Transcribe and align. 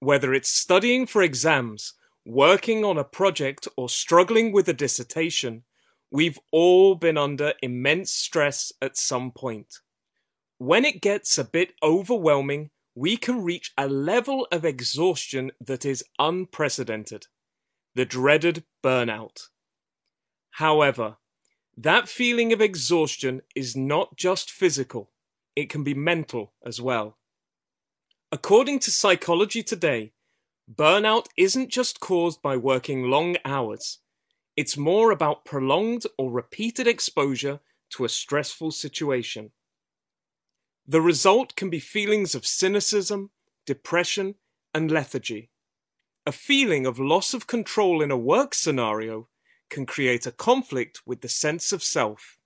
Whether 0.00 0.32
it's 0.32 0.48
studying 0.48 1.06
for 1.06 1.22
exams, 1.22 1.92
working 2.24 2.84
on 2.84 2.96
a 2.96 3.04
project, 3.04 3.68
or 3.76 3.88
struggling 3.88 4.50
with 4.50 4.68
a 4.68 4.72
dissertation, 4.72 5.64
we've 6.10 6.38
all 6.50 6.94
been 6.94 7.18
under 7.18 7.52
immense 7.62 8.10
stress 8.10 8.72
at 8.80 8.96
some 8.96 9.30
point. 9.30 9.80
When 10.56 10.84
it 10.84 11.02
gets 11.02 11.36
a 11.38 11.44
bit 11.44 11.74
overwhelming, 11.82 12.70
we 12.94 13.16
can 13.16 13.42
reach 13.42 13.72
a 13.78 13.88
level 13.88 14.48
of 14.50 14.64
exhaustion 14.64 15.52
that 15.60 15.84
is 15.84 16.04
unprecedented 16.18 17.26
the 17.94 18.04
dreaded 18.04 18.64
burnout. 18.84 19.48
However, 20.52 21.16
that 21.76 22.08
feeling 22.08 22.52
of 22.52 22.60
exhaustion 22.60 23.42
is 23.54 23.76
not 23.76 24.16
just 24.16 24.50
physical, 24.50 25.10
it 25.56 25.68
can 25.68 25.82
be 25.82 25.94
mental 25.94 26.52
as 26.64 26.80
well. 26.80 27.18
According 28.32 28.78
to 28.80 28.92
Psychology 28.92 29.60
Today, 29.60 30.12
burnout 30.72 31.26
isn't 31.36 31.68
just 31.68 31.98
caused 31.98 32.40
by 32.40 32.56
working 32.56 33.10
long 33.10 33.36
hours, 33.44 33.98
it's 34.56 34.76
more 34.76 35.10
about 35.10 35.44
prolonged 35.44 36.04
or 36.16 36.30
repeated 36.30 36.86
exposure 36.86 37.58
to 37.90 38.04
a 38.04 38.08
stressful 38.08 38.70
situation. 38.70 39.50
The 40.86 41.00
result 41.00 41.56
can 41.56 41.70
be 41.70 41.80
feelings 41.80 42.36
of 42.36 42.46
cynicism, 42.46 43.30
depression, 43.66 44.36
and 44.72 44.92
lethargy. 44.92 45.50
A 46.24 46.30
feeling 46.30 46.86
of 46.86 47.00
loss 47.00 47.34
of 47.34 47.48
control 47.48 48.00
in 48.00 48.12
a 48.12 48.16
work 48.16 48.54
scenario 48.54 49.26
can 49.70 49.86
create 49.86 50.24
a 50.24 50.32
conflict 50.32 51.00
with 51.04 51.22
the 51.22 51.28
sense 51.28 51.72
of 51.72 51.82
self, 51.82 52.38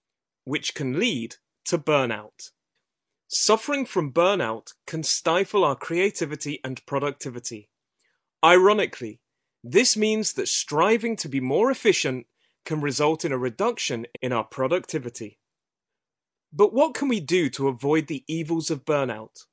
which 0.45 0.75
can 0.75 0.99
lead 0.99 1.37
to 1.67 1.77
burnout. 1.77 2.53
Suffering 3.37 3.85
from 3.85 4.13
burnout 4.13 4.75
can 4.87 5.03
stifle 5.03 5.65
our 5.65 5.75
creativity 5.75 6.61
and 6.63 6.87
productivity. 6.87 7.69
Ironically, 8.45 9.19
this 9.65 9.97
means 9.97 10.35
that 10.35 10.47
striving 10.47 11.17
to 11.17 11.29
be 11.29 11.41
more 11.41 11.69
efficient 11.69 12.29
can 12.65 12.81
result 12.81 13.25
in 13.25 13.33
a 13.33 13.37
reduction 13.37 14.07
in 14.23 14.33
our 14.33 14.45
productivity. 14.45 15.41
But 16.53 16.73
what 16.73 16.95
can 16.95 17.09
we 17.09 17.19
do 17.19 17.51
to 17.51 17.67
avoid 17.67 18.07
the 18.07 18.23
evils 18.29 18.71
of 18.71 18.85
burnout? 18.85 19.47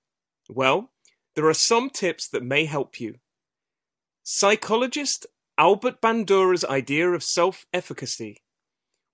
Well, 0.48 0.92
there 1.36 1.48
are 1.48 1.54
some 1.56 1.90
tips 1.90 2.28
that 2.28 2.44
may 2.44 2.66
help 2.66 3.00
you. 3.00 3.16
Psychologist 4.22 5.26
Albert 5.58 6.02
Bandura's 6.02 6.64
idea 6.66 7.10
of 7.10 7.23
self 7.23 7.66
efficacy, 7.73 8.44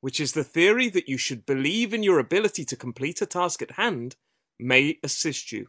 which 0.02 0.20
is 0.20 0.34
the 0.34 0.44
theory 0.44 0.90
that 0.90 1.08
you 1.08 1.18
should 1.18 1.46
believe 1.46 1.94
in 1.94 2.04
your 2.04 2.20
ability 2.20 2.66
to 2.66 2.76
complete 2.76 3.22
a 3.22 3.26
task 3.26 3.62
at 3.62 3.72
hand, 3.72 4.18
may 4.60 4.98
assist 5.04 5.52
you. 5.52 5.68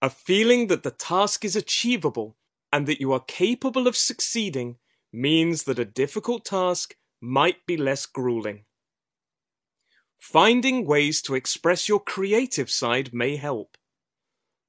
A 0.00 0.10
feeling 0.10 0.68
that 0.68 0.82
the 0.82 0.90
task 0.90 1.44
is 1.44 1.56
achievable 1.56 2.36
and 2.72 2.86
that 2.86 3.00
you 3.00 3.12
are 3.12 3.20
capable 3.20 3.86
of 3.86 3.96
succeeding 3.96 4.76
means 5.12 5.64
that 5.64 5.78
a 5.78 5.84
difficult 5.84 6.44
task 6.44 6.94
might 7.20 7.66
be 7.66 7.76
less 7.76 8.06
grueling. 8.06 8.64
Finding 10.18 10.86
ways 10.86 11.22
to 11.22 11.34
express 11.34 11.88
your 11.88 12.00
creative 12.00 12.70
side 12.70 13.14
may 13.14 13.36
help. 13.36 13.76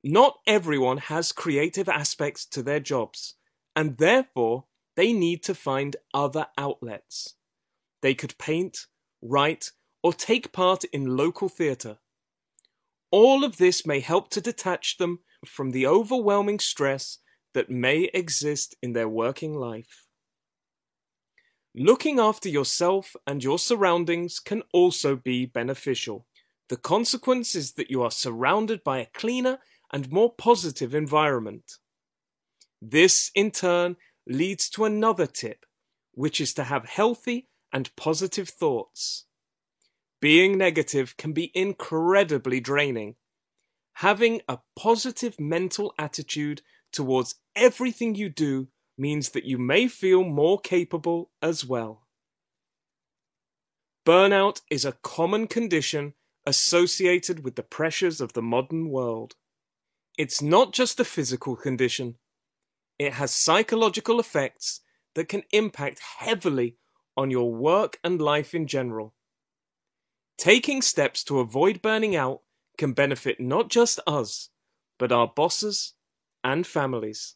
Not 0.04 0.38
everyone 0.48 0.98
has 0.98 1.32
creative 1.32 1.90
aspects 1.90 2.46
to 2.48 2.64
their 2.64 2.80
jobs, 2.80 3.36
and 3.76 3.98
therefore 3.98 4.66
they 4.96 5.12
need 5.12 5.44
to 5.44 5.56
find 5.56 5.96
other 6.14 6.48
outlets. 6.58 7.36
They 8.02 8.14
could 8.14 8.38
paint, 8.38 8.88
write, 9.22 9.72
or 10.02 10.14
take 10.14 10.54
part 10.54 10.84
in 10.86 11.18
local 11.18 11.50
theatre. 11.50 11.98
All 13.12 13.44
of 13.44 13.58
this 13.58 13.86
may 13.86 14.00
help 14.00 14.30
to 14.32 14.42
detach 14.42 14.98
them 14.98 15.20
from 15.46 15.72
the 15.72 15.88
overwhelming 15.88 16.60
stress 16.60 17.20
that 17.54 17.70
may 17.70 18.10
exist 18.14 18.76
in 18.82 18.94
their 18.94 19.10
working 19.10 19.56
life. 19.56 20.06
Looking 21.76 22.20
after 22.20 22.50
yourself 22.50 23.16
and 23.26 23.44
your 23.44 23.60
surroundings 23.60 24.40
can 24.40 24.64
also 24.74 25.16
be 25.16 25.46
beneficial. 25.46 26.26
The 26.68 26.78
consequence 26.78 27.56
is 27.56 27.74
that 27.74 27.90
you 27.90 28.04
are 28.04 28.12
surrounded 28.12 28.84
by 28.84 29.00
a 29.00 29.08
cleaner 29.08 29.60
and 29.92 30.12
more 30.12 30.34
positive 30.34 30.94
environment. 30.94 31.78
This, 32.82 33.32
in 33.34 33.52
turn, 33.52 33.98
leads 34.28 34.70
to 34.72 34.86
another 34.86 35.26
tip, 35.26 35.66
which 36.14 36.40
is 36.40 36.54
to 36.56 36.64
have 36.64 36.86
healthy 36.86 37.50
and 37.74 37.96
positive 37.96 38.50
thoughts. 38.50 39.26
Being 40.22 40.58
negative 40.58 41.16
can 41.18 41.32
be 41.32 41.52
incredibly 41.54 42.60
draining. 42.60 43.16
Having 43.94 44.42
a 44.48 44.60
positive 44.76 45.40
mental 45.40 45.94
attitude 45.98 46.62
towards 46.92 47.36
everything 47.56 48.16
you 48.16 48.30
do 48.30 48.68
means 48.98 49.30
that 49.30 49.46
you 49.46 49.58
may 49.58 49.88
feel 49.88 50.24
more 50.24 50.60
capable 50.60 51.32
as 51.42 51.66
well. 51.66 52.08
Burnout 54.06 54.62
is 54.70 54.86
a 54.86 54.98
common 55.04 55.48
condition 55.48 56.14
associated 56.46 57.44
with 57.44 57.56
the 57.56 57.64
pressures 57.64 58.20
of 58.20 58.34
the 58.34 58.42
modern 58.42 58.90
world. 58.90 59.36
It's 60.18 60.42
not 60.42 60.74
just 60.74 61.00
a 61.00 61.06
physical 61.06 61.56
condition, 61.56 62.16
it 62.98 63.14
has 63.14 63.34
psychological 63.34 64.20
effects 64.20 64.82
that 65.16 65.30
can 65.30 65.44
impact 65.52 66.02
heavily 66.18 66.76
on 67.16 67.32
your 67.32 67.54
work 67.54 68.00
and 68.04 68.22
life 68.22 68.54
in 68.54 68.68
general. 68.68 69.14
Taking 70.40 70.82
steps 70.82 71.24
to 71.26 71.40
avoid 71.40 71.84
burning 71.84 72.16
out 72.16 72.42
can 72.80 72.94
benefit 72.94 73.40
not 73.40 73.70
just 73.70 74.00
us, 74.08 74.50
but 74.98 75.12
our 75.12 75.28
bosses 75.28 75.94
and 76.44 76.66
families. 76.66 77.36